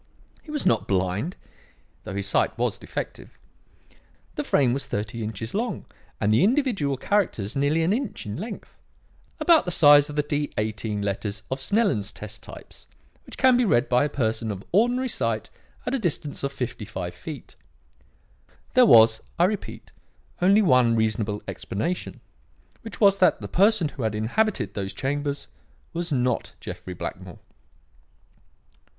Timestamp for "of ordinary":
14.49-15.07